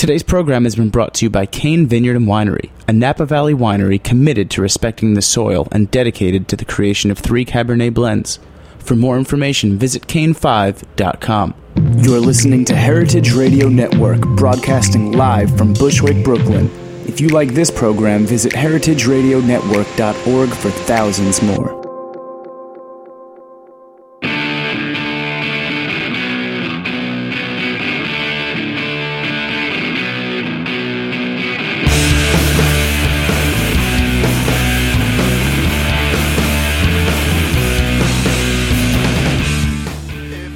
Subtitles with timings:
[0.00, 3.52] Today's program has been brought to you by Cain Vineyard and Winery, a Napa Valley
[3.52, 8.38] winery committed to respecting the soil and dedicated to the creation of three Cabernet blends.
[8.78, 11.54] For more information, visit cain5.com.
[11.98, 16.70] You're listening to Heritage Radio Network, broadcasting live from Bushwick, Brooklyn.
[17.06, 21.79] If you like this program, visit heritageradionetwork.org for thousands more.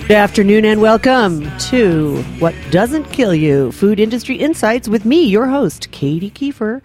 [0.07, 5.47] Good afternoon and welcome to What Doesn't Kill You Food Industry Insights with me, your
[5.47, 6.83] host, Katy Keiffer.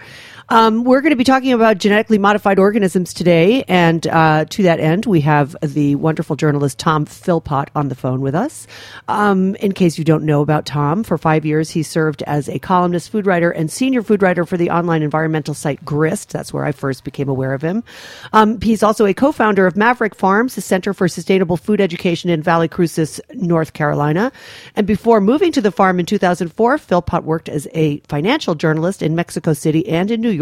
[0.51, 4.79] Um, we're going to be talking about genetically modified organisms today, and uh, to that
[4.79, 8.65] end, we have the wonderful journalist Tom Philpott on the phone with us.
[9.07, 12.57] Um, in case you don't know about Tom, for five years he served as a
[12.57, 16.31] columnist, food writer, and senior food writer for the online environmental site Grist.
[16.31, 17.83] That's where I first became aware of him.
[18.33, 22.41] Um, he's also a co-founder of Maverick Farms, the Center for Sustainable Food Education in
[22.41, 24.31] Valle Crucis, North Carolina.
[24.75, 29.13] And before moving to the farm in 2004, Philpott worked as a financial journalist in
[29.13, 30.38] Mexico City and in New York,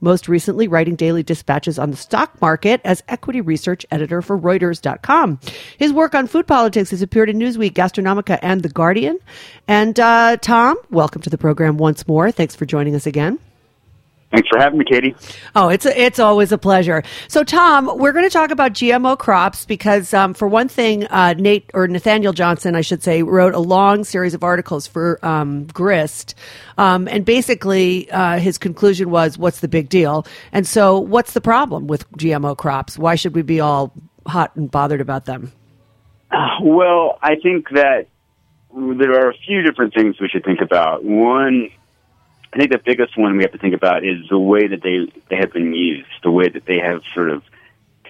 [0.00, 5.40] most recently writing daily dispatches on the stock market as equity research editor for Reuters.com.
[5.78, 9.18] His work on food politics has appeared in Newsweek, Gastronomica, and The Guardian.
[9.68, 12.30] And uh, Tom, welcome to the program once more.
[12.30, 13.38] Thanks for joining us again.
[14.34, 15.14] Thanks for having me, Katy.
[15.54, 17.04] Oh, it's a, it's always a pleasure.
[17.28, 21.34] So, Tom, we're going to talk about GMO crops because, um, for one thing, uh,
[21.34, 25.66] Nate or Nathaniel Johnson, I should say, wrote a long series of articles for um,
[25.66, 26.34] Grist,
[26.78, 31.40] um, and basically uh, his conclusion was, "What's the big deal?" And so, what's the
[31.40, 32.98] problem with GMO crops?
[32.98, 33.92] Why should we be all
[34.26, 35.52] hot and bothered about them?
[36.32, 38.08] Uh, well, I think that
[38.72, 41.04] there are a few different things we should think about.
[41.04, 41.70] One
[42.54, 45.12] I think the biggest one we have to think about is the way that they,
[45.28, 47.42] they have been used, the way that they have sort of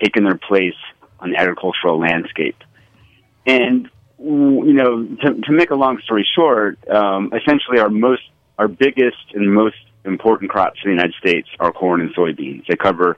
[0.02, 0.76] taken their place
[1.18, 2.56] on the agricultural landscape.
[3.46, 3.88] And,
[4.18, 8.22] you know, to, to make a long story short, um, essentially our most,
[8.58, 12.66] our biggest and most important crops in the United States are corn and soybeans.
[12.66, 13.16] They cover,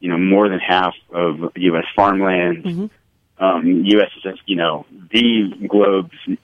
[0.00, 1.84] you know, more than half of U.S.
[1.94, 2.64] farmland.
[2.64, 3.44] Mm-hmm.
[3.44, 4.10] Um, U.S.
[4.24, 6.38] is, you know, the globe's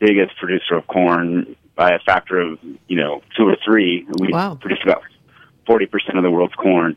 [0.00, 2.58] biggest producer of corn by a factor of
[2.88, 4.06] you know two or three.
[4.18, 4.54] We wow.
[4.54, 5.02] produce about
[5.66, 6.94] forty percent of the world's corn.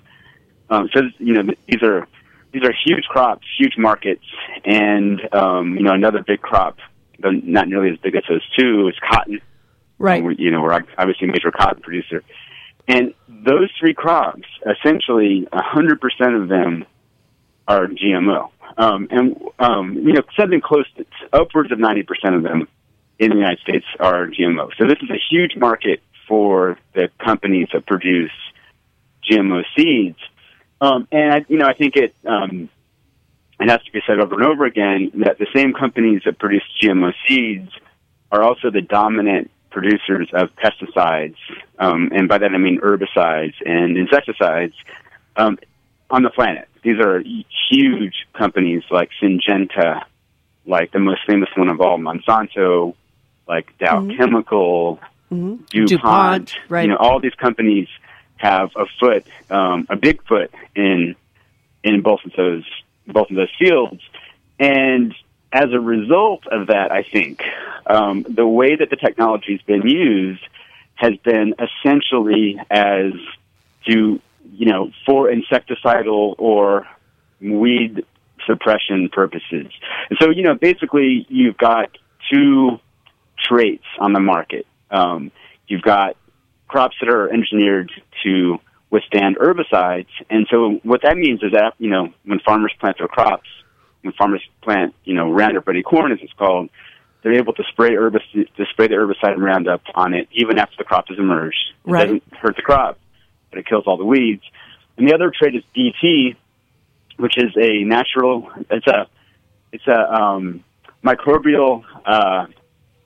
[0.70, 2.06] Um, so you know these are
[2.52, 4.26] these are huge crops, huge markets,
[4.66, 6.80] and um, you know another big crop,
[7.18, 9.40] but not nearly as big as those two, is cotton.
[10.00, 10.22] Right.
[10.22, 12.22] Um, you know we're obviously a major cotton producer,
[12.86, 16.86] and those three crops, essentially, hundred percent of them
[17.70, 22.44] are GMO, um, and um, you know something close to upwards of ninety percent of
[22.44, 22.68] them
[23.20, 24.70] in the United States are GMO.
[24.78, 28.32] So this is a huge market for the companies that produce
[29.30, 30.18] GMO seeds.
[30.82, 32.70] Um, and I, you know, I think it um,
[33.60, 36.64] it has to be said over and over again that the same companies that produce
[36.82, 37.72] GMO seeds
[38.32, 41.38] are also the dominant producers of pesticides,
[41.80, 44.74] um, and by that I mean herbicides and insecticides
[45.36, 45.58] um,
[46.10, 46.68] on the planet.
[46.84, 47.24] These are
[47.70, 50.02] huge companies like Syngenta,
[50.66, 52.96] like the most famous one of all, Monsanto,
[53.48, 54.18] like Dow mm-hmm.
[54.18, 55.00] Chemical,
[55.32, 55.64] mm-hmm.
[55.66, 56.84] DuPont, DuPont, right.
[56.84, 57.88] you know, all these companies
[58.38, 61.16] have a foot, um, a big foot in
[61.84, 62.66] in both of those
[63.08, 64.02] both of those fields,
[64.60, 65.14] and
[65.52, 67.44] as a result of that, I think
[67.86, 70.42] um, the way that the technology has been used
[70.96, 73.14] has been essentially as
[73.88, 74.20] to
[74.54, 76.88] you know for insecticidal or
[77.40, 78.06] weed
[78.46, 79.68] suppression purposes.
[80.10, 81.98] And so you know basically you've got
[82.32, 82.80] two
[83.44, 84.66] traits on the market.
[84.92, 85.32] Um,
[85.68, 86.16] you've got
[86.68, 87.92] crops that are engineered
[88.24, 88.58] to
[88.90, 93.08] withstand herbicides, and so what that means is that you know when farmers plant their
[93.08, 93.48] crops,
[94.02, 96.70] when farmers plant you know Roundup Ready corn, as it's called,
[97.24, 100.84] they're able to spray herbicide to spray the herbicide Roundup on it even after the
[100.84, 101.58] crop has emerged.
[101.86, 102.04] It right.
[102.06, 103.00] doesn't hurt the crop,
[103.50, 104.44] but it kills all the weeds.
[104.98, 106.36] And the other trait is BT,
[107.18, 108.50] which is a natural.
[108.70, 109.08] It's a
[109.72, 110.64] it's a um,
[111.04, 112.46] microbial uh,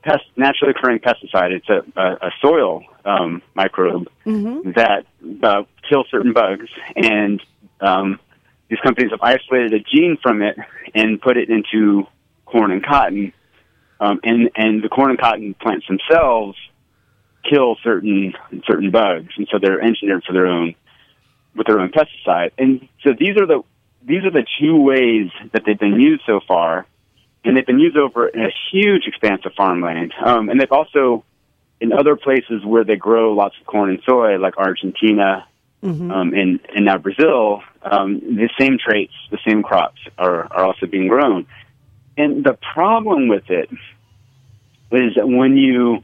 [0.08, 1.52] pest, naturally occurring pesticide.
[1.52, 4.72] It's a, a, a soil um, microbe mm-hmm.
[4.72, 5.06] that
[5.42, 7.42] uh, kills certain bugs, and
[7.80, 8.18] um,
[8.68, 10.56] these companies have isolated a gene from it
[10.94, 12.06] and put it into
[12.46, 13.32] corn and cotton.
[14.00, 16.56] Um, and and the corn and cotton plants themselves
[17.50, 18.32] kill certain
[18.66, 20.74] certain bugs, and so they're engineered for their own
[21.56, 22.52] with their own pesticide.
[22.58, 23.62] And so these are the
[24.02, 26.86] these are the two ways that they've been used so far
[27.44, 30.12] and they've been used over a huge expanse of farmland.
[30.24, 31.24] Um, and they've also
[31.80, 35.46] in other places where they grow lots of corn and soy, like Argentina
[35.82, 36.10] Mm-hmm.
[36.10, 40.86] um, and, and now Brazil, um, the same traits, the same crops are, are also
[40.86, 41.46] being grown.
[42.16, 43.70] And the problem with it
[44.90, 46.02] is that when you,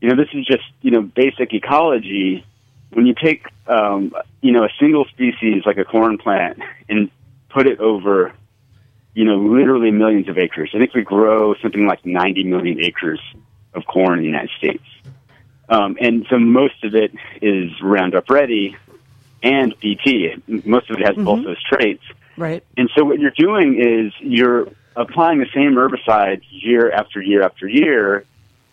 [0.00, 2.44] you know, this is just, you know, basic ecology.
[2.92, 6.60] When you take, um, you know, a single species like a corn plant
[6.90, 7.10] and
[7.48, 8.32] put it over,
[9.14, 10.70] you know, literally millions of acres.
[10.74, 13.20] I think we grow something like 90 million acres
[13.72, 14.84] of corn in the United States.
[15.68, 18.76] Um, and so most of it is Roundup Ready
[19.42, 20.34] and BT.
[20.64, 22.02] Most of it has both those traits.
[22.36, 22.64] Right.
[22.76, 27.68] And so what you're doing is you're applying the same herbicide year after year after
[27.68, 28.24] year,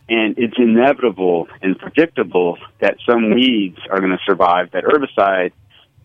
[0.09, 5.51] and it's inevitable and predictable that some weeds are going to survive that herbicide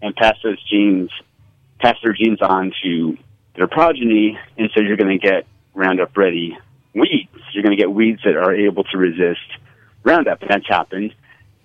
[0.03, 1.11] and pass those genes,
[1.81, 3.17] pass their genes on to
[3.57, 6.57] their progeny, and so you're going to get Roundup Ready
[6.95, 7.31] weeds.
[7.53, 9.41] You're going to get weeds that are able to resist
[10.05, 11.15] Roundup, and that's happened.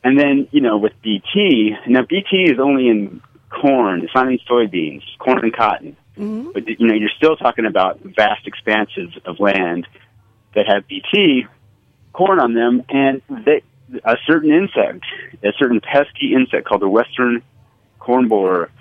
[0.03, 4.39] And then, you know, with BT, now BT is only in corn, it's not in
[4.49, 5.95] soybeans, corn and cotton.
[6.17, 6.51] Mm-hmm.
[6.53, 9.87] But, you know, you're still talking about vast expanses of land
[10.55, 11.45] that have BT
[12.13, 13.61] corn on them, and they,
[14.03, 15.05] a certain insect,
[15.43, 17.41] a certain pesky insect called the western
[17.99, 18.71] corn borer,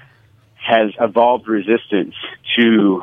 [0.60, 2.14] has evolved resistance
[2.56, 3.02] to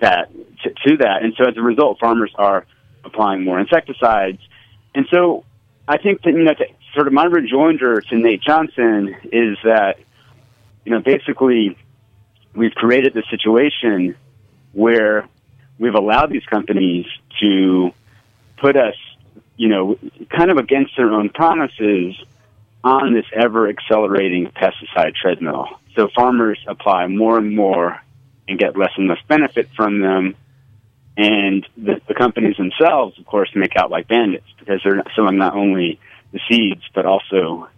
[0.00, 0.30] that
[0.62, 2.66] to, to that, and so as a result, farmers are
[3.04, 4.40] applying more insecticides,
[4.94, 5.44] and so
[5.86, 9.98] I think that you know, to, sort of my rejoinder to Nate Johnson is that
[10.84, 11.76] you know basically
[12.54, 14.16] we've created this situation
[14.72, 15.28] where
[15.78, 17.06] we've allowed these companies
[17.40, 17.92] to
[18.58, 18.94] put us,
[19.56, 19.98] you know,
[20.30, 22.14] kind of against their own promises
[22.86, 25.68] on this ever accelerating pesticide treadmill.
[25.96, 28.00] So farmers apply more and more
[28.48, 30.36] and get less and less benefit from them.
[31.16, 35.54] And the, the companies themselves, of course, make out like bandits because they're selling not
[35.54, 35.98] only
[36.32, 37.68] the seeds but also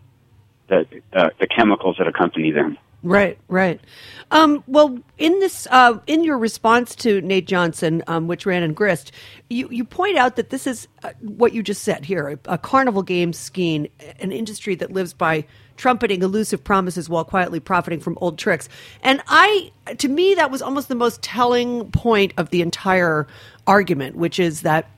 [0.69, 2.77] the uh, the chemicals that accompany them.
[3.03, 3.81] Right, right.
[4.33, 8.75] Um, well, in this, uh, in your response to Nate Johnson, um, which ran in
[8.75, 9.13] Grist,
[9.49, 12.59] you, you point out that this is uh, what you just said here: a, a
[12.59, 13.87] carnival game scheme,
[14.19, 15.45] an industry that lives by
[15.77, 18.69] trumpeting elusive promises while quietly profiting from old tricks.
[19.05, 23.29] And I, to me, that was almost the most telling point of the entire
[23.67, 24.91] argument, which is that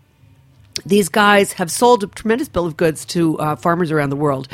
[0.86, 4.48] these guys have sold a tremendous bill of goods to uh, farmers around the world.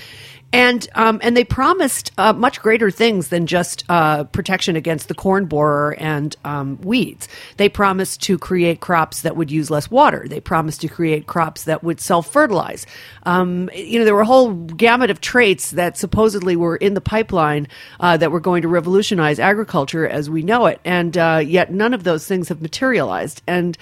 [0.57, 5.15] And um, and they promised uh, much greater things than just uh, protection against the
[5.15, 7.29] corn borer and um, weeds.
[7.59, 10.27] They promised to create crops that would use less water.
[10.27, 12.87] They promised to create crops that would self fertilize.
[13.25, 17.03] Um, you know, there were a whole gamut of traits that supposedly were in the
[17.03, 17.69] pipeline
[18.01, 20.81] uh, that were going to revolutionize agriculture as we know it.
[20.87, 23.43] And uh, yet, none of those things have materialized.
[23.47, 23.77] And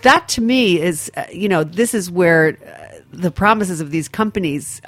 [0.00, 4.08] that to me is, uh, you know, this is where uh, the promises of these
[4.08, 4.80] companies.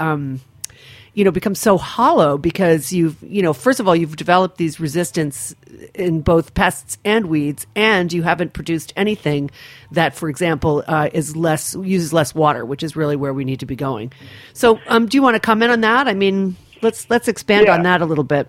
[1.19, 4.79] You know become so hollow because you've you know first of all you've developed these
[4.79, 5.53] resistance
[5.93, 9.51] in both pests and weeds and you haven't produced anything
[9.91, 13.59] that for example uh, is less uses less water which is really where we need
[13.59, 14.13] to be going
[14.53, 17.75] so um, do you want to comment on that i mean let's let's expand Yeah.
[17.75, 18.47] on that a little bit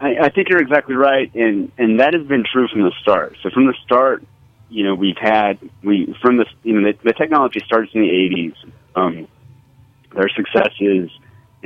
[0.00, 3.36] I, I think you're exactly right, and and that has been true from the start.
[3.44, 4.24] So from the start,
[4.70, 8.08] you know, we've had we from the you know the, the technology starts in the
[8.08, 8.54] '80s.
[8.96, 9.28] Um,
[10.12, 11.10] there are successes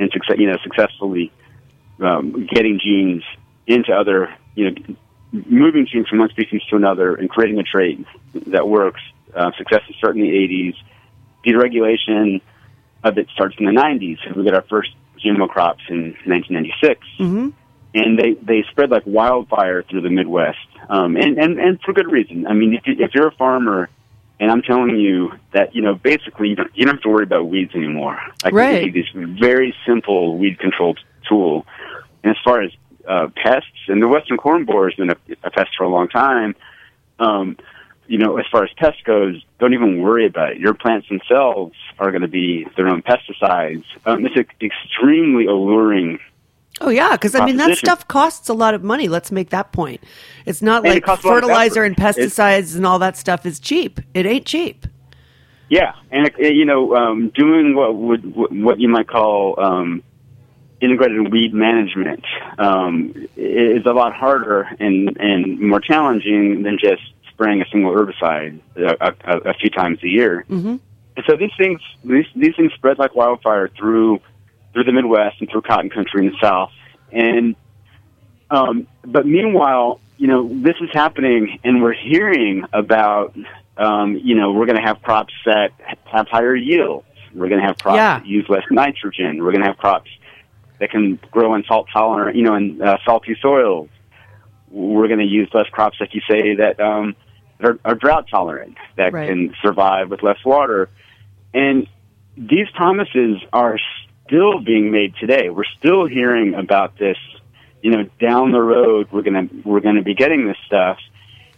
[0.01, 1.31] and success, you know, successfully
[2.01, 3.23] um, getting genes
[3.67, 4.95] into other, you know,
[5.31, 8.05] moving genes from one species to another and creating a trait
[8.47, 9.01] that works.
[9.33, 10.75] Uh, successes start in the '80s.
[11.45, 12.41] Deregulation
[13.03, 14.35] of it starts in the '90s.
[14.35, 14.89] We get our first
[15.23, 17.49] GMO crops in 1996 mm-hmm.
[17.93, 20.57] and they they spread like wildfire through the Midwest,
[20.89, 22.47] um, and and and for good reason.
[22.47, 23.89] I mean, if, you, if you're a farmer,
[24.41, 27.23] and I'm telling you that you know basically you don't, you don't have to worry
[27.23, 28.19] about weeds anymore.
[28.43, 28.83] I can Right.
[28.85, 30.95] give you this very simple weed control
[31.29, 31.65] tool.
[32.23, 32.71] And as far as
[33.07, 36.09] uh, pests, and the western corn borer has been a, a pest for a long
[36.09, 36.55] time.
[37.19, 37.55] Um,
[38.07, 40.57] you know, as far as pests goes, don't even worry about it.
[40.57, 43.85] Your plants themselves are going to be their own pesticides.
[44.05, 46.19] Um, it's a, extremely alluring
[46.81, 49.71] oh yeah because i mean that stuff costs a lot of money let's make that
[49.71, 50.01] point.
[50.45, 53.45] It's not And like costs a lot of fertilizer and pesticides and all that stuff
[53.45, 53.99] is cheap.
[54.13, 54.87] It ain't cheap.
[55.69, 60.03] Yeah, and it, it, you know, um, doing what would what you might call um,
[60.81, 62.25] integrated weed management
[62.57, 68.59] um, is a lot harder and and more challenging than just spraying a single herbicide
[68.75, 70.45] a, a, a few times a year.
[70.49, 70.77] mm-hmm.
[71.13, 74.19] And so these things these these things spread like wildfire through
[74.73, 76.71] through the Midwest and through cotton country in the South.
[77.11, 77.55] And
[78.49, 83.35] um, but meanwhile, you know, this is happening, and we're hearing about
[83.77, 85.71] um, you know we're going to have crops that
[86.05, 87.05] have higher yields.
[87.33, 88.19] We're going to have crops Yeah.
[88.19, 89.41] that use less nitrogen.
[89.43, 90.09] We're going to have crops
[90.79, 93.87] that can grow in salt tolerant, you know, in uh, salty soils.
[94.69, 97.15] We're going to use less crops, like you say, that um,
[97.61, 99.29] are, are drought tolerant, that Right.
[99.29, 100.89] can survive with less water.
[101.53, 101.87] And
[102.35, 103.77] these promises are
[104.31, 105.49] still being made today.
[105.49, 107.17] We're still hearing about this,
[107.81, 110.97] you know, down the road we're going to we're to be getting this stuff.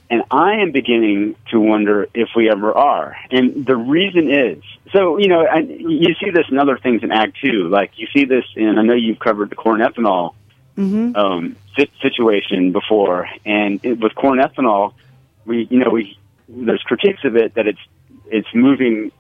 [0.09, 3.15] And I am beginning to wonder if we ever are.
[3.31, 7.11] And the reason is, so, you know, I, you see this in other things in
[7.11, 7.69] Act Two.
[7.69, 10.33] Like you see this in, I know you've covered the corn ethanol
[10.75, 11.15] Mm-hmm.
[11.15, 11.55] um,
[12.01, 14.95] situation before, and it, with corn ethanol,
[15.45, 16.17] we you know we
[16.49, 17.79] there's critiques of it that it's
[18.25, 19.11] it's moving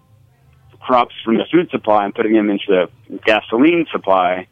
[0.83, 2.65] crops from the food supply and putting them into
[3.09, 4.47] the gasoline supply,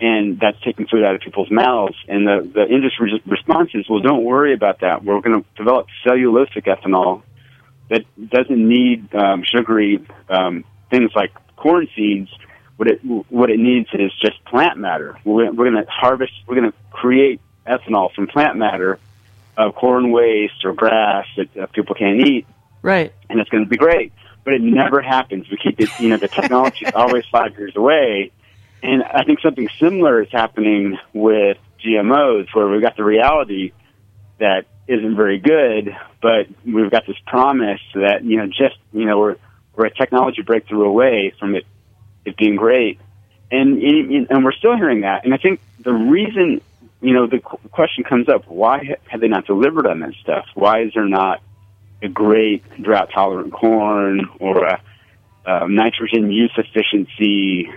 [0.00, 1.96] and that's taking food out of people's mouths.
[2.08, 5.04] And the the industry response is, well, don't worry about that.
[5.04, 7.22] We're going to develop cellulosic ethanol
[7.88, 12.30] that doesn't need um, sugary um, things like corn seeds.
[12.76, 15.18] What it what it needs is just plant matter.
[15.24, 16.32] We're, we're going to harvest.
[16.46, 18.98] We're going to create ethanol from plant matter,
[19.56, 22.46] uh, corn waste or grass that uh, people can't eat,
[22.82, 23.12] Right.
[23.30, 24.12] and it's going to be great.
[24.46, 25.50] But it never happens.
[25.50, 25.90] We keep it.
[25.98, 28.30] You know, the technology is always five years away,
[28.80, 33.72] and I think something similar is happening with GMOs, where we've got the reality
[34.38, 39.18] that isn't very good, but we've got this promise that you know, just you know,
[39.18, 39.36] we're
[39.74, 41.66] we're a technology breakthrough away from it
[42.24, 43.00] it being great,
[43.50, 45.24] and and we're still hearing that.
[45.24, 46.60] And I think the reason,
[47.00, 50.46] you know, the qu- question comes up: Why have they not delivered on that stuff?
[50.54, 51.42] Why is there not
[52.02, 54.80] a great drought tolerant corn or a,
[55.46, 57.70] uh nitrogen use efficiency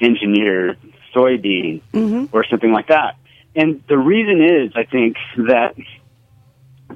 [0.00, 0.78] engineered
[1.14, 2.34] soybean Mm-hmm.
[2.36, 3.16] or something like that?
[3.54, 5.74] And the reason is, I think that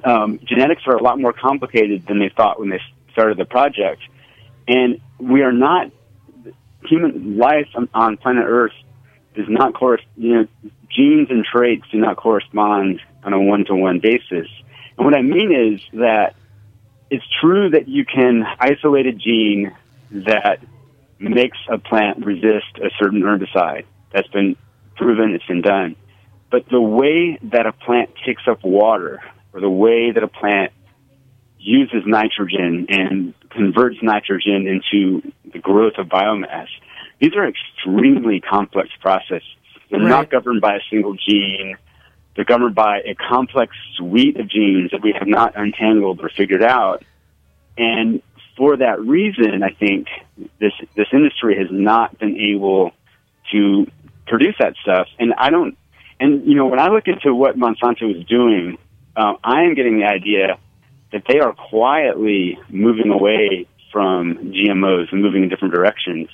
[0.03, 4.01] um, genetics are a lot more complicated than they thought when they started the project,
[4.67, 5.91] and we are not
[6.85, 8.73] human life on, on planet Earth
[9.35, 10.11] does not correspond.
[10.17, 10.47] You know,
[10.89, 14.47] genes and traits do not correspond on a one-to-one basis.
[14.97, 16.35] And what I mean is that
[17.09, 19.75] it's true that you can isolate a gene
[20.11, 20.59] that
[21.19, 23.85] makes a plant resist a certain herbicide.
[24.11, 24.55] That's been
[24.95, 25.33] proven.
[25.33, 25.95] It's been done.
[26.51, 29.21] But the way that a plant takes up water,
[29.53, 30.71] or the way that a plant
[31.57, 36.67] uses nitrogen and converts nitrogen into the growth of biomass,
[37.19, 39.43] these are extremely complex processes.
[39.89, 40.09] They're Right.
[40.09, 41.75] not governed by a single gene.
[42.35, 46.63] They're governed by a complex suite of genes that we have not untangled or figured
[46.63, 47.03] out.
[47.77, 48.21] And
[48.57, 50.07] for that reason, I think
[50.59, 52.91] this this industry has not been able
[53.51, 53.87] to
[54.27, 55.07] produce that stuff.
[55.19, 55.77] And I don't.
[56.19, 58.77] And you know, when I look into what Monsanto is doing,
[59.15, 60.57] uh, I am getting the idea
[61.11, 66.27] that they are quietly moving away from GMOs and moving in different directions,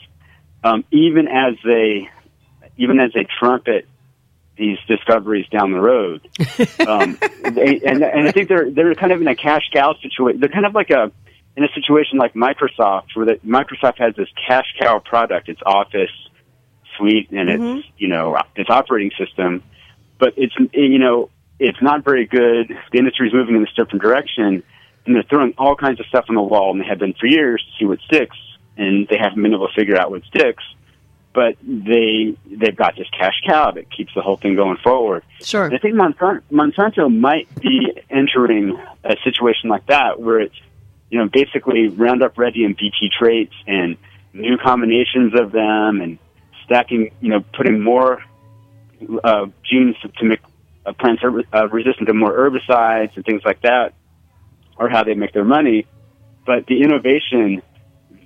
[0.64, 2.10] um, even as they
[2.78, 3.88] even as they trumpet
[4.58, 6.28] these discoveries down the road.
[6.88, 10.40] Um, they, and, and I think they're they're kind of in a cash cow situation.
[10.40, 11.12] They're kind of like a
[11.56, 16.10] in a situation like Microsoft, where the, Microsoft has this cash cow product, its Office
[16.98, 19.64] suite and its you know its operating system,
[20.20, 21.30] but it's you know
[21.60, 22.76] it's not very good.
[22.92, 24.64] The industry's moving in this different direction,
[25.06, 27.28] and they're throwing all kinds of stuff on the wall, and they have been for
[27.28, 28.38] years to see what sticks,
[28.78, 30.64] and they haven't been able to figure out what sticks.
[31.34, 35.24] But they they've got this cash cow that keeps the whole thing going forward.
[35.42, 35.66] Sure.
[35.66, 40.56] And I think Monsanto, Monsanto might be entering a situation like that where it's,
[41.10, 43.96] you know, basically Roundup Ready and BT traits and
[44.34, 46.18] new combinations of them and
[46.66, 48.24] stacking, you know, putting more
[49.24, 50.40] uh, genes to, make
[50.86, 53.94] uh, plants herb- uh, resistant to more herbicides and things like that,
[54.78, 55.86] or how they make their money.
[56.46, 57.62] But the innovation,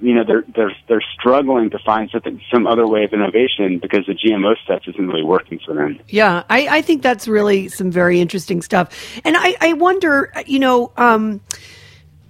[0.02, 4.06] you know, they're they're they're struggling to find something, some other way of innovation because
[4.06, 6.00] the GMO stuff isn't really working for them.
[6.10, 8.94] Yeah, I, I think that's really some very interesting stuff.
[9.24, 11.42] And I, I wonder, you know, um,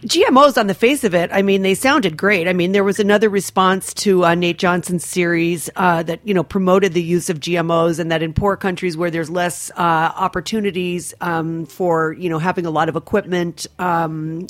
[0.06, 2.48] GMOs on the face of it, I mean, they sounded great.
[2.48, 6.44] I mean, there was another response to uh, Nate Johnson's series uh, that, you know,
[6.44, 11.16] promoted the use of GMOs and that in poor countries where there's less uh, opportunities
[11.22, 14.46] um, for, you know, having a lot of equipment, um,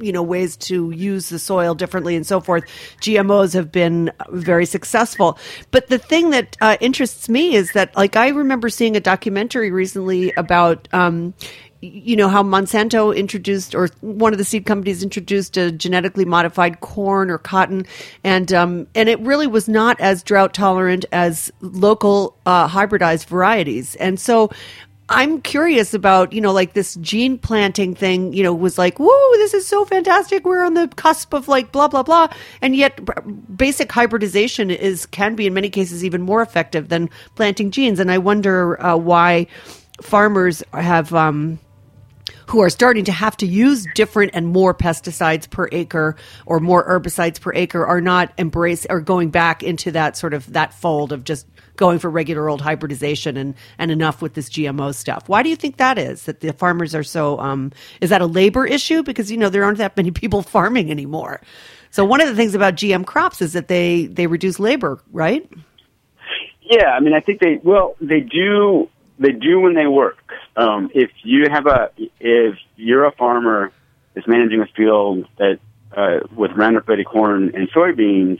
[0.00, 2.64] you know ways to use the soil differently and so forth.
[3.00, 5.38] Gmos have been very successful.
[5.70, 9.70] But the thing that uh, interests me is that like i remember seeing a documentary
[9.70, 11.34] recently about um,
[11.82, 16.80] you know how monsanto introduced or one of the seed companies introduced a genetically modified
[16.80, 17.84] corn or cotton.
[18.22, 23.96] And um, and it really was not as drought tolerant as local uh, hybridized varieties.
[23.96, 24.50] And so
[25.12, 29.32] I'm curious about, you know, like this gene planting thing, you know, was like, whoa,
[29.34, 30.44] this is so fantastic.
[30.44, 32.28] We're on the cusp of like blah, blah, blah.
[32.62, 32.98] And yet
[33.56, 38.00] basic hybridization is, can be in many cases even more effective than planting genes.
[38.00, 39.48] And I wonder uh, why
[40.00, 41.58] farmers have, um,
[42.46, 46.86] who are starting to have to use different and more pesticides per acre or more
[46.88, 51.12] herbicides per acre are not embrace or going back into that sort of that fold
[51.12, 51.46] of just
[51.76, 55.28] going for regular old hybridization and and enough with this GMO stuff.
[55.28, 56.24] Why do you think that is?
[56.24, 59.64] That the farmers are so um, is that a labor issue because you know there
[59.64, 61.40] aren't that many people farming anymore.
[61.90, 65.48] So one of the things about GM crops is that they they reduce labor, right?
[66.62, 68.88] Yeah, I mean, I think they well they do
[69.22, 70.18] they do when they work.
[70.56, 73.70] Um, if you have a if you're a farmer
[74.14, 75.58] that's managing a field that
[75.96, 78.38] uh, with Roundup Ready corn and soybeans,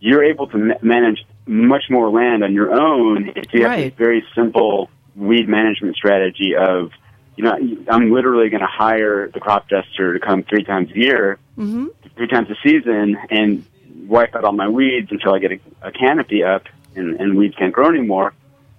[0.00, 3.94] you're able to ma- manage much more land on your own if you have this
[3.98, 6.90] very simple weed management strategy of
[7.36, 7.56] you know
[7.88, 11.86] I'm literally going to hire the crop duster to come three times a year, Mm-hmm.
[12.16, 13.64] three times a season, and
[14.06, 17.54] wipe out all my weeds until I get a, a canopy up and, and weeds
[17.56, 18.34] can't grow anymore.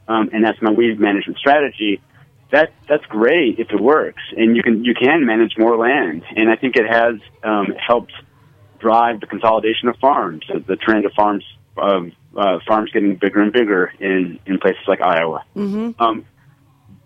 [0.07, 2.01] Um, and that's my weed management strategy.
[2.51, 6.23] That that's great if it works, and you can you can manage more land.
[6.35, 8.13] And I think it has um, helped
[8.79, 11.43] drive the consolidation of farms, the trend of farms
[11.75, 15.43] of uh, farms getting bigger and bigger in in places like Iowa.
[15.55, 16.01] Mm-hmm.
[16.01, 16.25] Um,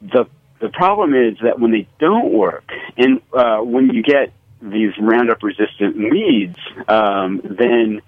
[0.02, 0.28] the
[0.60, 4.32] the problem is that when they don't work, and uh, when you get
[4.62, 8.02] these Roundup resistant weeds, um, then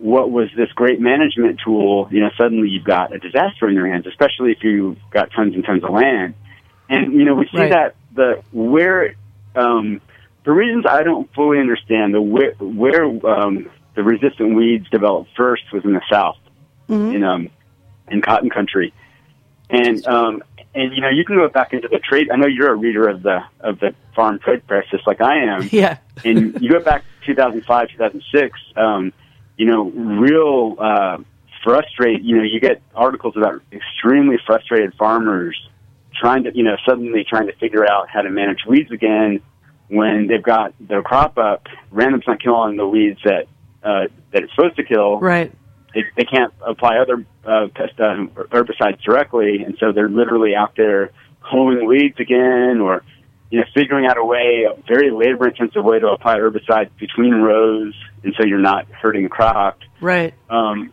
[0.00, 2.08] what was this great management tool?
[2.10, 5.54] You know, suddenly you've got a disaster in your hands, especially if you've got tons
[5.54, 6.34] and tons of land.
[6.88, 7.70] And you know, we see Right.
[7.70, 9.14] that the where
[9.54, 10.00] um,
[10.42, 15.64] for reasons I don't fully understand, the where, where um, the resistant weeds developed first
[15.72, 16.38] was in the South,
[16.88, 17.14] Mhm.
[17.14, 17.48] in um,
[18.10, 18.94] in cotton country,
[19.68, 20.42] and um,
[20.74, 22.30] and you know you can go back into the trade.
[22.32, 25.44] I know you're a reader of the of the farm trade press, just like I
[25.44, 25.98] am, Yeah.
[26.24, 28.58] and you go back to 2005, 2006.
[28.76, 29.12] Um,
[29.60, 31.18] you know, real uh,
[31.62, 32.22] frustrate.
[32.22, 35.54] You know, you get articles about extremely frustrated farmers
[36.18, 39.42] trying to, you know, suddenly trying to figure out how to manage weeds again
[39.88, 41.66] when they've got their crop up.
[41.92, 43.48] Roundup's not killing the weeds that
[43.82, 45.52] uh, that it's supposed to kill Right.
[45.94, 48.16] they, they can't apply other uh, pest uh,
[48.48, 53.02] herbicides directly, and so they're literally out there hoeing weeds again, or
[53.50, 57.94] you know, figuring out a way, a very labor-intensive way to apply herbicides between rows,
[58.22, 59.78] and so you're not hurting the crop.
[60.00, 60.32] Right.
[60.48, 60.92] Um,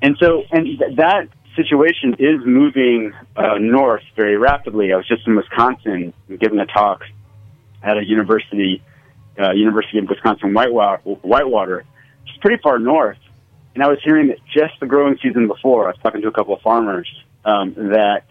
[0.00, 4.92] and so, and th- that situation is moving uh, north very rapidly.
[4.92, 7.02] I was just in Wisconsin giving a talk
[7.82, 8.82] at a university,
[9.38, 11.84] uh, University of Wisconsin Whitewater, Whitewater,
[12.22, 13.18] which is pretty far north.
[13.74, 16.32] And I was hearing that just the growing season before, I was talking to a
[16.32, 17.08] couple of farmers
[17.44, 18.22] um, that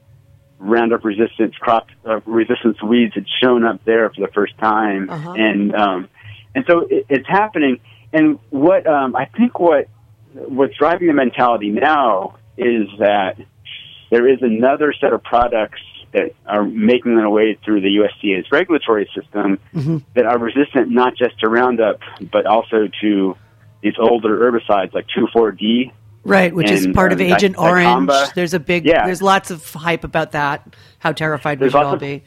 [0.60, 5.34] Roundup resistance crop uh, resistance weeds had shown up there for the first time, Uh-huh.
[5.38, 6.10] and um,
[6.56, 7.80] and so it, it's happening.
[8.14, 9.88] And what um, I think what
[10.34, 13.38] what's driving the mentality now is that
[14.10, 15.82] there is another set of products
[16.14, 20.04] that are making their way through the USDA's regulatory system Mhm.
[20.16, 22.00] that are resistant not just to Roundup
[22.32, 23.36] but also to
[23.82, 25.92] these older herbicides like 2,4-D.
[26.24, 28.10] Right, which is And, part of uh, Agent Dic- Orange.
[28.10, 28.34] Dicamba.
[28.34, 29.06] There's a big, Yeah.
[29.06, 30.76] there's lots of hype about that.
[31.00, 32.24] How terrified we should all of- be.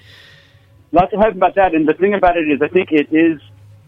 [0.92, 3.40] Lots of hype about that, and the thing about it is, I think it is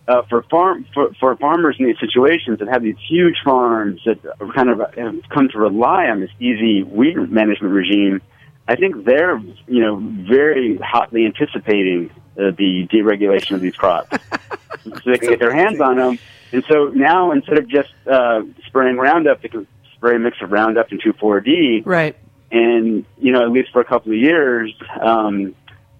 [0.08, 4.18] uh, for farm for, for farmers in these situations that have these huge farms that
[4.40, 8.20] are kind of have come to rely on this easy weed management regime.
[8.68, 9.96] I think they're you know
[10.28, 14.08] very hotly anticipating uh, the deregulation of these crops,
[14.84, 16.18] so they can get their hands on them.
[16.52, 19.66] And so now, instead of just uh, spraying Roundup, they can
[20.10, 22.16] a mix of Roundup and 2,4-D Right.
[22.50, 25.54] and you know at least for a couple of years um,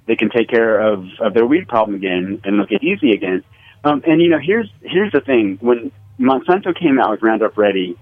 [0.07, 3.45] they can take care of, of their weed problem again and look at easy again.
[3.85, 7.97] Um, and you know here's here's the thing when Monsanto came out with Roundup Ready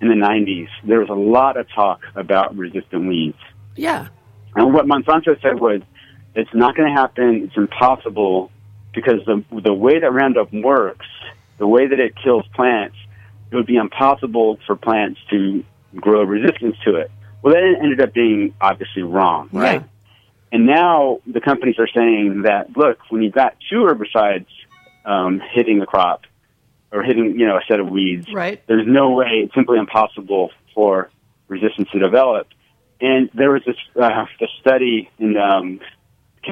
[0.00, 3.38] in the 90s, there was a lot of talk about resistant weeds.
[3.76, 4.08] Yeah.
[4.54, 5.80] And what Monsanto said was,
[6.34, 7.44] it's not going to happen.
[7.44, 8.50] It's impossible
[8.92, 11.06] because the the way that Roundup works,
[11.58, 12.96] the way that it kills plants,
[13.54, 15.64] it would be impossible for plants to
[15.96, 17.10] grow resistance to it.
[17.42, 19.80] Well, that ended up being obviously wrong, right?
[19.82, 19.86] Yeah.
[20.52, 24.46] And now the companies are saying that look, when you've got two herbicides
[25.04, 26.22] um, hitting the crop
[26.90, 28.62] or hitting you know a set of weeds, Right.
[28.66, 31.10] there's no way, it's simply impossible for
[31.48, 32.48] resistance to develop.
[33.00, 35.80] And there was this, uh, this study in, um,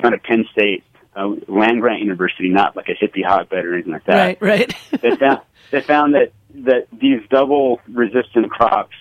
[0.03, 0.85] out of Penn State,
[1.17, 4.41] uh, land grant university, not like a hippie hotbed or anything like that.
[4.41, 4.75] Right.
[4.93, 5.01] Right.
[5.01, 8.95] They found, they found that, that these double resistant crops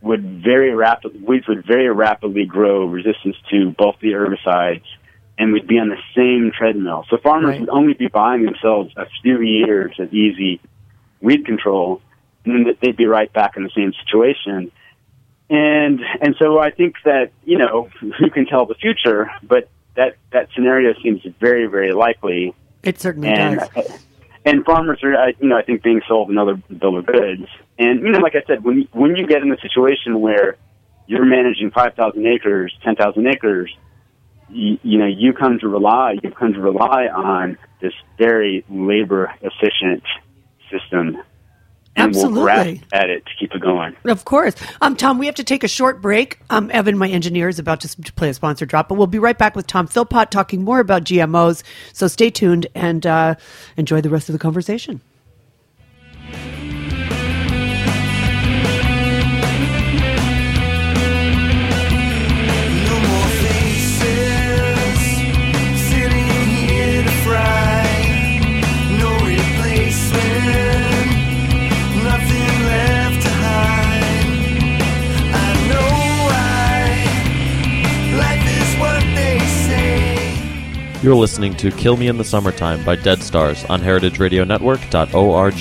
[0.00, 4.84] would very rapidly weeds would very rapidly grow resistance to both the herbicides
[5.38, 7.04] and we'd be on the same treadmill.
[7.08, 7.60] So farmers Right.
[7.60, 10.60] would only be buying themselves a few years of easy
[11.20, 12.00] weed control,
[12.44, 14.70] and then they'd be right back in the same situation.
[15.50, 20.16] And and so I think that you know who can tell the future, but that
[20.32, 24.04] that scenario seems very very likely It certainly and does.
[24.48, 27.46] And farmers are, uh, you know, I think being sold another bill of goods.
[27.78, 30.56] And you know, like I said, when when you get in a situation where
[31.06, 33.74] you're managing five thousand acres, ten thousand acres,
[34.48, 39.32] you, you know, you come to rely, you come to rely on this very labor
[39.42, 40.02] efficient
[40.70, 41.18] system,
[41.98, 42.82] and we'll Absolutely.
[42.92, 43.94] at it to keep it going.
[44.04, 44.54] Of course.
[44.80, 46.38] Um, Tom, we have to take a short break.
[46.50, 49.18] Um, Evan, my engineer, is about to, to play a sponsor drop, but we'll be
[49.18, 51.62] right back with Tom Philpott talking more about GMOs.
[51.92, 53.34] So stay tuned and uh,
[53.76, 55.00] enjoy the rest of the conversation.
[81.08, 85.54] You're listening to Kill Me in the Summertime by Dead Stars on heritageradionetwork.org.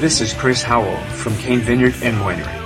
[0.00, 2.59] This is Chris Howell from Cain Vineyard and Winery,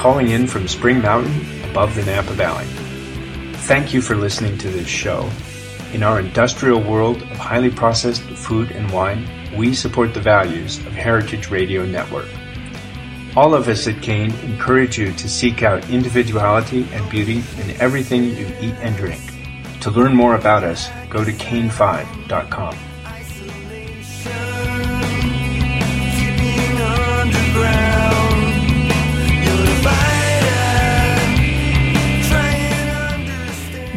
[0.00, 2.64] calling in from Spring Mountain above the Napa Valley.
[3.68, 5.28] Thank you for listening to this show.
[5.92, 10.94] In our industrial world of highly processed food and wine, we support the values of
[10.94, 12.28] Heritage Radio Network.
[13.36, 18.24] All of us at Cain encourage you to seek out individuality and beauty in everything
[18.24, 19.20] you eat and drink.
[19.82, 22.89] To learn more about us, go to cain5.com.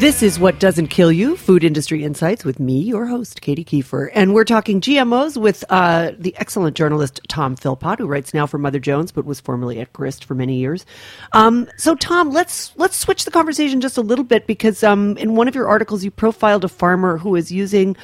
[0.03, 4.09] This is What Doesn't Kill You Food Industry Insights with me, your host, Katy Keiffer.
[4.13, 8.57] And we're talking GMOs with uh, the excellent journalist Tom Philpott, who writes now for
[8.57, 10.85] Mother Jones, but was formerly at Grist for many years.
[11.31, 15.37] Um, so, Tom, let's let's switch the conversation just a little bit because um, in
[15.37, 17.95] one of your articles, you profiled a farmer who is using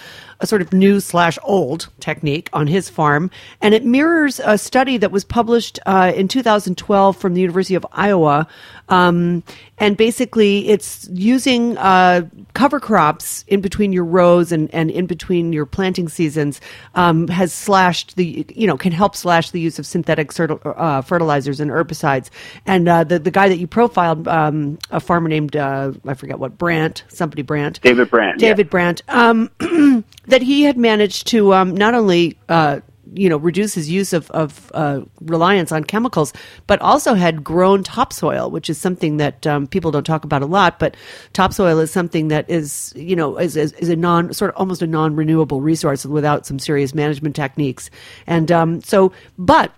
[0.41, 3.29] a sort of new slash old technique on his farm,
[3.61, 7.85] and it mirrors a study that was published uh, in 2012 from the University of
[7.91, 8.47] Iowa.
[8.89, 9.43] Um,
[9.77, 15.53] and basically, it's using uh, cover crops in between your rows and, and in between
[15.53, 16.59] your planting seasons
[16.95, 21.59] um, has slashed the you know can help slash the use of synthetic uh, fertilizers
[21.59, 22.29] and herbicides.
[22.65, 26.39] And uh, the the guy that you profiled, um, a farmer named uh, I forget
[26.39, 28.49] what Brandt, somebody Brandt, David Brandt, yeah.
[28.49, 29.49] David Brandt, um,
[30.29, 32.79] that he had managed to um, not only uh,
[33.13, 36.33] you know reduce his use of, of uh, reliance on chemicals,
[36.67, 40.45] but also had grown topsoil, which is something that um, people don't talk about a
[40.45, 40.79] lot.
[40.79, 40.95] But
[41.33, 44.81] topsoil is something that is you know is, is, is a non sort of almost
[44.81, 47.89] a non renewable resource without some serious management techniques.
[48.27, 49.73] And um, so, but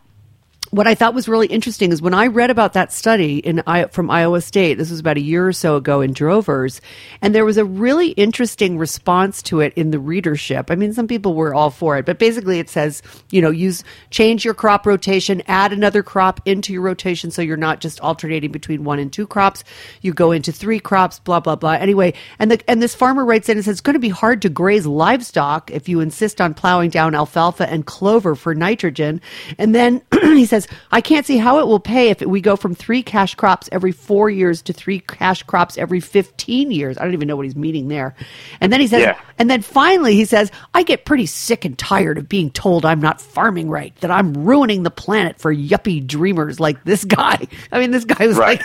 [0.71, 4.09] what I thought was really interesting is when I read about that study in from
[4.09, 4.77] Iowa State.
[4.77, 6.79] This was about a year or so ago in Drovers,
[7.21, 10.71] and there was a really interesting response to it in the readership.
[10.71, 13.83] I mean, some people were all for it, but basically it says, you know, use
[14.11, 18.53] change your crop rotation, add another crop into your rotation, so you're not just alternating
[18.53, 19.65] between one and two crops.
[19.99, 21.73] You go into three crops, blah blah blah.
[21.73, 24.41] Anyway, and the and this farmer writes in and says it's going to be hard
[24.43, 29.19] to graze livestock if you insist on plowing down alfalfa and clover for nitrogen,
[29.57, 30.60] and then he says,
[30.91, 33.91] I can't see how it will pay if we go from three cash crops every
[33.91, 36.97] four years to three cash crops every 15 years.
[36.97, 38.15] I don't even know what he's meaning there.
[38.59, 39.19] And then he says, Yeah.
[39.37, 43.01] and then finally he says, I get pretty sick and tired of being told I'm
[43.01, 47.47] not farming right, that I'm ruining the planet for yuppie dreamers like this guy.
[47.71, 48.61] I mean, this guy was Right.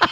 [0.00, 0.10] like,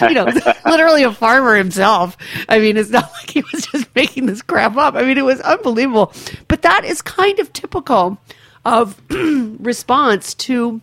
[0.02, 0.24] you know,
[0.66, 2.16] literally a farmer himself.
[2.48, 4.94] I mean, it's not like he was just making this crap up.
[4.94, 6.12] I mean, it was unbelievable.
[6.48, 8.18] But that is kind of typical
[8.66, 10.80] of response to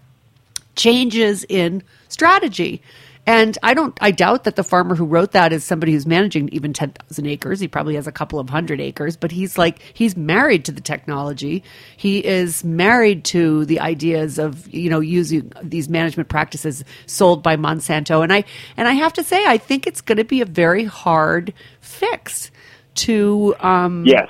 [0.76, 2.82] changes in strategy.
[3.26, 6.50] And I don't, I doubt that the farmer who wrote that is somebody who's managing
[6.50, 7.60] even 10,000 acres.
[7.60, 10.82] He probably has a couple of hundred acres, but he's like, he's married to the
[10.82, 11.63] technology.
[11.96, 17.56] He is married to the ideas of, you know, using these management practices sold by
[17.56, 18.24] Monsanto.
[18.24, 18.43] And I,
[18.76, 22.52] and I have to say, I think it's going to be a very hard fix
[22.96, 24.28] to, um, Yes.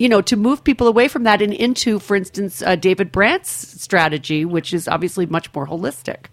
[0.00, 3.50] You know, to move people away from that and into, for instance, uh, David Brandt's
[3.50, 6.24] strategy, which is obviously much more holistic.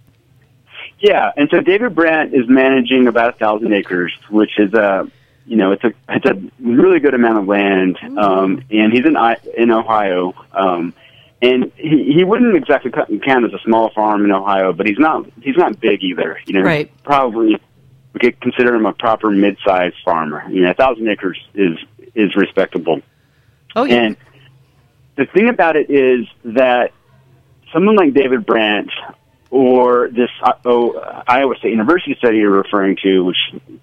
[0.99, 5.11] Yeah, and so David Brandt is managing about a thousand acres, which is a,
[5.45, 9.17] you know, it's a it's a really good amount of land, um, and he's in
[9.17, 10.93] I- in Ohio, um,
[11.41, 14.97] and he he wouldn't exactly cut- count as a small farm in Ohio, but he's
[14.97, 16.61] not he's not big either, you know.
[16.61, 16.89] Right.
[17.03, 17.59] Probably
[18.13, 20.45] we could consider him a proper mid-sized farmer.
[20.49, 21.77] You know, a thousand acres is
[22.15, 23.01] is respectable.
[23.77, 23.95] Oh yeah.
[23.95, 24.17] And
[25.15, 26.91] the thing about it is that
[27.71, 28.91] someone like David Brandt
[29.49, 33.37] or this uh, oh, Iowa State University study you're referring to, which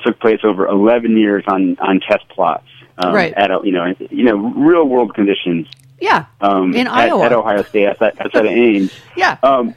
[0.04, 2.66] took place over 11 years on, on test plots,
[2.98, 3.32] um, Right.
[3.34, 5.66] At you know, you know, real world conditions
[6.00, 6.26] yeah.
[6.40, 7.24] um, In at, Iowa.
[7.24, 8.92] at Ohio State outside, outside of Ames.
[9.16, 9.38] Yeah.
[9.42, 9.74] Um,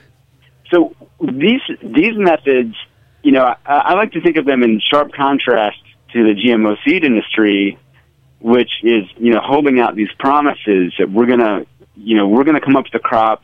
[0.71, 2.75] so these these methods,
[3.23, 5.77] you know, I, I like to think of them in sharp contrast
[6.13, 7.77] to the GMO seed industry,
[8.39, 12.61] which is you know holding out these promises that we're gonna, you know, we're gonna
[12.61, 13.43] come up with a crop,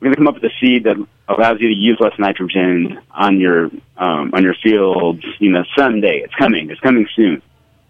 [0.00, 0.96] we're gonna come up with a seed that
[1.28, 3.66] allows you to use less nitrogen on your
[3.96, 5.24] um, on your fields.
[5.38, 7.42] You know, someday it's coming, it's coming soon.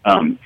[0.04, 0.38] Um,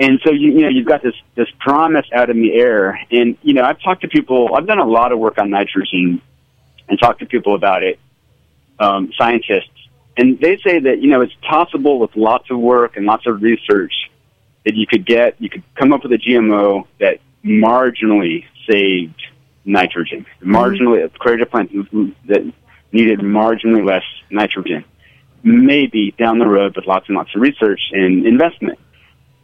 [0.00, 3.36] and so you, you know you've got this this promise out in the air, and
[3.42, 4.54] you know I've talked to people.
[4.54, 6.22] I've done a lot of work on nitrogen,
[6.88, 8.00] and talked to people about it,
[8.78, 9.68] um, scientists,
[10.16, 13.42] and they say that you know it's possible with lots of work and lots of
[13.42, 13.92] research
[14.64, 19.20] that you could get you could come up with a GMO that marginally saved
[19.64, 21.72] nitrogen, marginally created a plant
[22.26, 22.52] that
[22.92, 24.84] needed marginally less nitrogen.
[25.44, 28.78] Maybe down the road with lots and lots of research and investment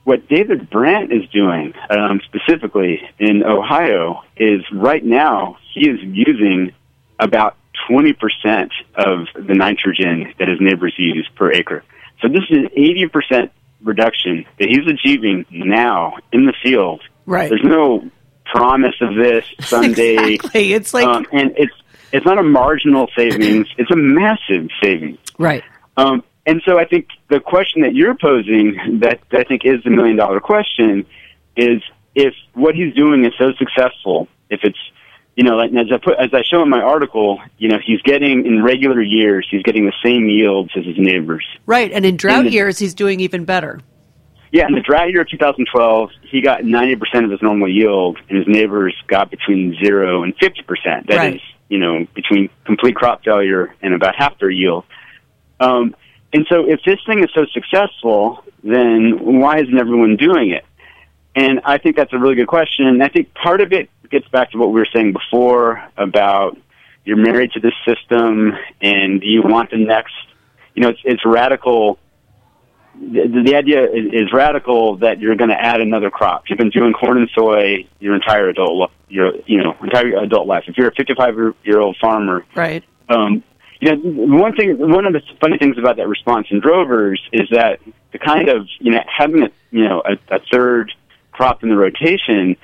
[0.08, 6.72] what David Brandt is doing um, specifically in Ohio is right now he is using
[7.18, 7.58] about
[7.90, 11.84] 20% of the nitrogen that his neighbors use per acre.
[12.22, 13.50] So this is an 80%
[13.82, 17.02] reduction that he's achieving now in the field.
[17.26, 17.48] Right.
[17.48, 18.10] There's no
[18.44, 20.34] promise of this someday.
[20.34, 20.72] Exactly.
[20.72, 21.74] It's like um, and it's
[22.12, 25.18] it's not a marginal savings; it's a massive savings.
[25.38, 25.62] right.
[25.96, 29.90] Um, and so I think the question that you're posing, that I think is the
[29.90, 31.04] million dollar question,
[31.56, 31.82] is
[32.14, 34.78] if what he's doing is so successful, if it's,
[35.38, 38.02] you know, like as I put, as I show in my article, you know, he's
[38.02, 41.46] getting in regular years, he's getting the same yields as his neighbors.
[41.64, 41.92] Right.
[41.92, 43.78] And in drought In the- years he's doing even better.
[44.50, 48.38] Yeah, in the drought year of 2012, he got 90% of his normal yield, and
[48.38, 51.06] his neighbors got between zero and 50%.
[51.06, 51.40] That is, Right.
[51.68, 54.82] you know, between complete crop failure and about half their yield.
[55.60, 55.94] Um,
[56.32, 60.64] and so, if this thing is so successful, then why isn't everyone doing it?
[61.38, 62.86] And I think that's a really good question.
[62.86, 66.56] And I think part of it gets back to what we were saying before about
[67.04, 70.14] you're married to this system, and you want the next?
[70.74, 71.98] You know, it's, it's radical
[73.00, 76.44] the, the idea is, is radical that you're going to add another crop.
[76.48, 80.46] You've been doing corn and soy your entire adult, li- your you know entire adult
[80.46, 80.64] life.
[80.66, 82.84] If you're a 55 year- year old farmer, Right.
[83.08, 83.42] um,
[83.80, 83.96] you know
[84.36, 87.80] one thing, one of the funny things about that response in drovers is that
[88.12, 90.92] the kind of you know having a you know a, a third
[91.38, 92.56] crop in the rotation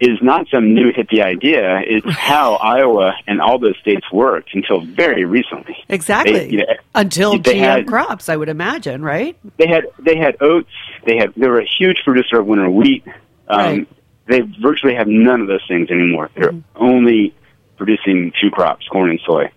[0.00, 1.80] is not some new hippie idea.
[1.84, 5.76] It's how Iowa and all those states worked until very recently.
[5.88, 6.32] Exactly.
[6.38, 9.36] They- you know, Until they GM had- crops, I would imagine, right?
[9.56, 10.70] they had they had oats.
[11.04, 13.02] They had they were a huge producer of winter wheat.
[13.48, 13.88] Um, Right.
[14.26, 16.28] They virtually have none of those things anymore.
[16.36, 17.34] They're only
[17.78, 19.50] producing two crops, corn and soy.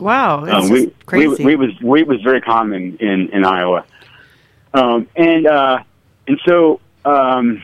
[0.00, 0.44] Wow.
[0.46, 1.28] Um, wheat, crazy.
[1.28, 3.84] wheat, wheat was wheat was very common in in Iowa,
[4.74, 5.78] um, and uh,
[6.26, 7.62] and so um,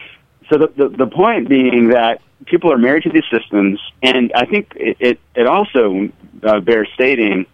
[0.53, 4.45] so the, the the point being that people are married to these systems, and I
[4.45, 6.11] think it it, it also
[6.43, 7.47] uh, bears stating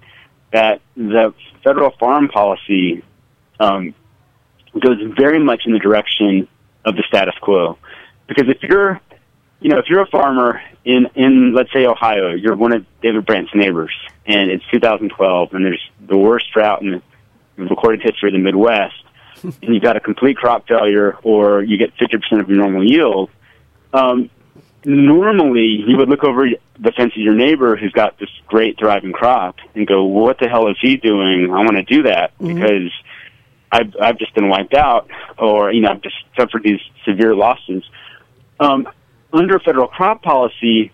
[0.53, 1.33] that the
[1.63, 3.05] federal farm policy
[3.61, 3.95] um,
[4.79, 6.49] goes very much in the direction
[6.85, 7.79] of the status quo,
[8.27, 9.01] because if you're
[9.61, 13.27] you know, if you're a farmer in, in let's say Ohio, you're one of David
[13.27, 13.93] Brandt's neighbors,
[14.27, 17.03] and it's 2012, and there's the worst drought in
[17.57, 18.95] recorded history of the Midwest,
[19.43, 23.31] and you've got a complete crop failure, or you get 50% of your normal yield.
[23.93, 24.31] Um,
[24.85, 26.47] normally, you would look over
[26.79, 30.39] the fence of your neighbor who's got this great thriving crop and go, well, "What
[30.39, 31.51] the hell is he doing?
[31.53, 32.91] I want to do that because."
[33.71, 37.85] I've I've just been wiped out, or you know, I've just suffered these severe losses.
[38.59, 38.89] Um,
[39.31, 40.91] under federal crop policy,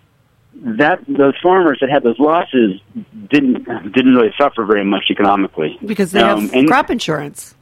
[0.53, 2.81] that those farmers that had those losses
[3.29, 7.54] didn't didn't really suffer very much economically because they Um, have and crop insurance.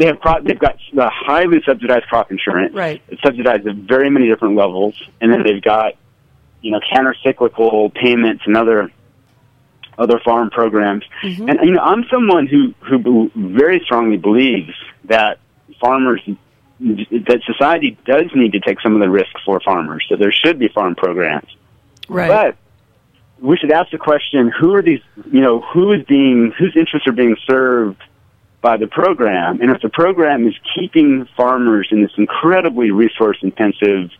[0.00, 2.74] They have crop, they've got the highly subsidized crop insurance.
[2.74, 3.02] Right.
[3.08, 5.94] It's subsidized at very many different levels, and then they've got
[6.62, 8.90] you know counter-cyclical payments and other
[9.98, 11.04] other farm programs.
[11.22, 11.48] Mm-hmm.
[11.50, 14.72] And you know, I'm someone who who very strongly believes
[15.04, 15.38] that
[15.78, 16.22] farmers
[16.80, 20.06] that society does need to take some of the risk for farmers.
[20.08, 21.54] So there should be farm programs.
[22.08, 22.28] Right.
[22.28, 22.56] But
[23.46, 25.02] we should ask the question: Who are these?
[25.30, 28.02] You know, who is being whose interests are being served
[28.60, 29.60] by the program?
[29.60, 34.10] And if the program is keeping farmers in this incredibly resource-intensive,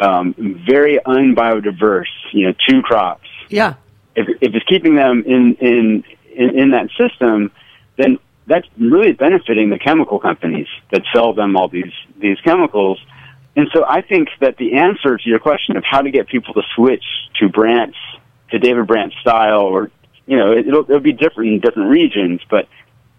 [0.00, 0.34] um,
[0.66, 3.74] very unbiodiverse, you know, two crops, Yeah.
[4.14, 7.50] if, if it's keeping them in, in, in, in that system,
[7.96, 12.98] then that's really benefiting the chemical companies that sell them all these, these chemicals.
[13.56, 16.54] And so I think that the answer to your question of how to get people
[16.54, 17.04] to switch
[17.40, 17.98] to Brandt's,
[18.50, 19.90] to David Brandt's style, or,
[20.26, 22.68] you know, it, it'll, it'll be different in different regions, but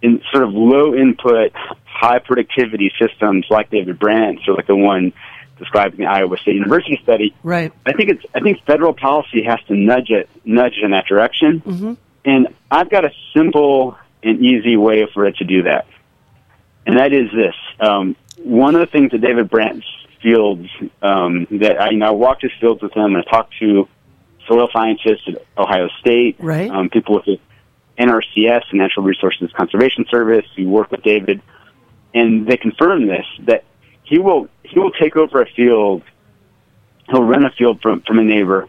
[0.02, 1.52] in sort of low input,
[1.86, 5.12] high productivity systems like David Brandt's or like the one
[5.58, 7.74] described in the Iowa State University study, Right.
[7.86, 11.06] I think it's I think federal policy has to nudge it nudge it in that
[11.06, 11.62] direction.
[11.62, 11.94] Mm-hmm.
[12.26, 15.86] And I've got a simple and easy way for it to do that.
[16.86, 17.56] And that is this.
[17.80, 19.86] Um, one of the things that David Brandt's
[20.22, 20.70] fields
[21.02, 23.88] um, that I you know I walked his fields with him and I talked to
[24.48, 26.72] soil scientists at Ohio State, Right.
[26.72, 27.40] um, people with
[28.00, 31.42] NRCS, the Natural Resources Conservation Service, who work with David,
[32.14, 33.66] and they confirm this that
[34.04, 36.04] he will he will take over a field,
[37.10, 38.68] he'll rent a field from from a neighbor,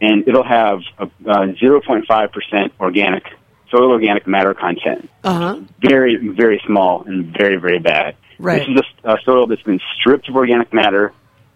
[0.00, 3.24] and it'll have a zero point five percent organic
[3.70, 5.08] soil organic matter content.
[5.22, 5.60] Uh huh.
[5.80, 8.16] Very very small and very very bad.
[8.38, 8.66] Right.
[8.66, 11.12] This is a, a soil that's been stripped of organic matter,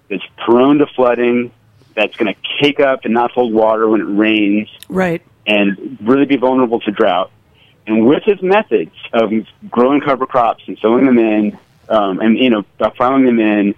[0.09, 1.51] that's prone to flooding,
[1.95, 5.23] that's going to cake up and not hold water when it rains Right.
[5.47, 7.31] And really be vulnerable to drought.
[7.87, 9.31] And with his methods of
[9.71, 12.63] growing cover crops and sowing them in, um, and you know,
[12.97, 13.75] plowing them in,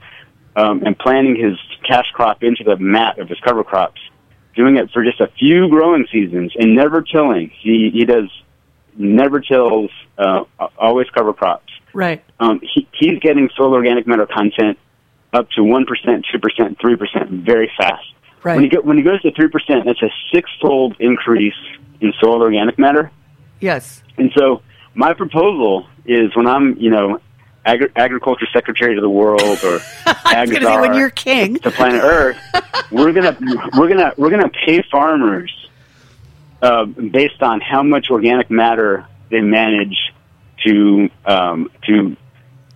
[0.56, 4.00] um, and planting his cash crop into the mat of his cover crops,
[4.54, 7.50] doing it for just a few growing seasons and never tilling.
[7.60, 8.30] He he does
[8.96, 10.44] never tills, uh,
[10.76, 11.72] always cover crops.
[11.92, 12.24] Right.
[12.40, 14.78] Um, he, he's getting soil organic matter content
[15.32, 18.06] up to one percent, two percent, three percent very fast.
[18.44, 18.54] Right.
[18.54, 21.54] When he go, when he goes to three percent, that's a six-fold increase
[22.00, 23.10] in soil organic matter.
[23.60, 24.02] Yes.
[24.16, 24.62] And so,
[24.94, 27.20] my proposal is when I'm, you know,
[27.66, 29.80] agri- agriculture secretary to the world or
[30.32, 31.56] going to say when you're king.
[31.58, 32.36] to planet Earth,
[32.90, 33.36] we're gonna
[33.76, 35.52] we're gonna we're gonna pay farmers
[36.62, 39.96] uh, based on how much organic matter they manage
[40.66, 42.16] to um, to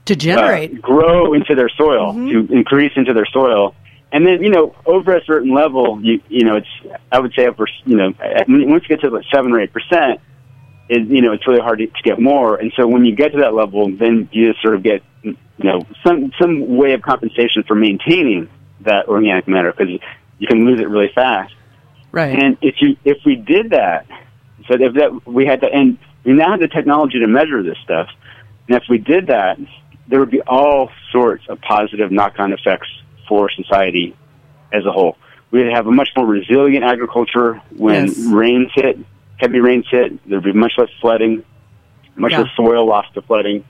[0.06, 0.82] To uh, generate.
[0.82, 3.74] grow into their soil, to increase into their soil.
[4.12, 6.68] And then, you know, over a certain level, you, you know, it's,
[7.10, 8.12] I would say over, you know,
[8.46, 10.20] once you get to like seven or eight percent,
[10.90, 12.56] it, you know, it's really hard to, to get more.
[12.56, 15.36] And so when you get to that level, then you just sort of get, you
[15.58, 19.98] know, some, some way of compensation for maintaining that organic matter because
[20.38, 21.54] you can lose it really fast.
[22.10, 22.38] right.
[22.38, 24.06] And if you if we did that,
[24.68, 27.78] so if that we had to, and we now have the technology to measure this
[27.82, 28.08] stuff,
[28.68, 29.58] and if we did that,
[30.08, 32.88] there would be all sorts of positive knock-on effects
[33.28, 34.14] for society
[34.72, 35.16] as a whole.
[35.50, 38.18] We'd have a much more resilient agriculture when Yes.
[38.32, 38.98] rains hit,
[39.38, 40.26] heavy rains hit.
[40.28, 41.42] There'd be much less flooding,
[42.16, 42.40] much Yeah.
[42.40, 43.64] less soil lost to flooding.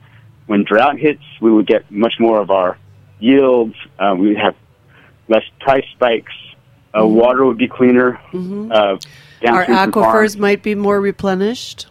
[0.47, 2.77] When drought hits, we would get much more of our
[3.19, 3.75] yields.
[3.99, 4.55] Uh, we would have
[5.27, 6.33] less price spikes.
[6.97, 8.19] Uh, Water would be cleaner.
[8.33, 8.71] Uh, Mm-hmm.
[9.45, 11.87] Our aquifers might be more replenished.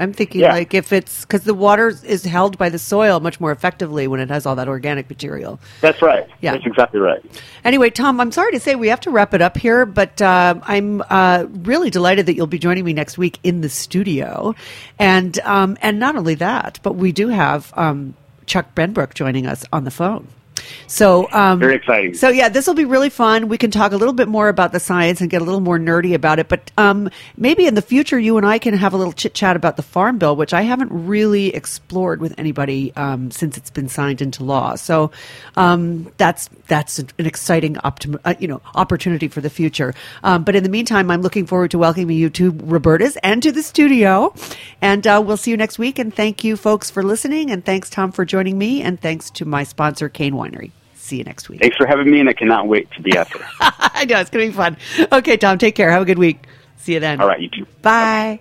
[0.00, 0.52] I'm thinking Yeah.
[0.52, 4.18] like if it's because the water is held by the soil much more effectively when
[4.20, 5.60] it has all that organic material.
[5.80, 6.26] That's right.
[6.40, 6.52] Yeah.
[6.52, 7.24] That's exactly right.
[7.64, 10.56] Anyway, Tom, I'm sorry to say we have to wrap it up here, but uh,
[10.64, 14.54] I'm uh, really delighted that you'll be joining me next week in the studio,
[14.98, 18.14] and um, and not only that, but we do have um,
[18.46, 20.26] Chuck Benbrook joining us on the phone.
[20.86, 22.14] So um, Very exciting.
[22.14, 23.48] So yeah, this will be really fun.
[23.48, 25.78] We can talk a little bit more about the science and get a little more
[25.78, 26.48] nerdy about it.
[26.48, 29.56] But um, maybe in the future, you and I can have a little chit chat
[29.56, 33.88] about the Farm Bill, which I haven't really explored with anybody um, since it's been
[33.88, 34.74] signed into law.
[34.76, 35.10] So
[35.56, 39.94] um, that's that's an exciting optim- uh, you know opportunity for the future.
[40.22, 43.52] Um, but in the meantime, I'm looking forward to welcoming you to Roberta's and to
[43.52, 44.34] the studio.
[44.80, 45.98] And uh, we'll see you next week.
[45.98, 47.50] And thank you, folks, for listening.
[47.50, 48.82] And thanks, Tom, for joining me.
[48.82, 50.70] And thanks to my sponsor, Cain Winery.
[50.94, 51.60] See you next week.
[51.60, 53.46] Thanks for having me, and I cannot wait to be out there.
[53.60, 54.76] I know it's going to be fun.
[55.12, 55.90] Okay, Tom, take care.
[55.90, 56.46] Have a good week.
[56.78, 57.20] See you then.
[57.20, 57.66] All right, you too.
[57.82, 58.40] Bye.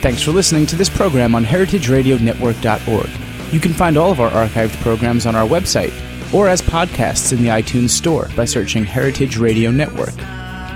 [0.00, 3.52] Thanks for listening to this program on heritageradionetwork.org.
[3.52, 5.92] You can find all of our archived programs on our website
[6.32, 10.14] or as podcasts in the iTunes Store by searching Heritage Radio Network.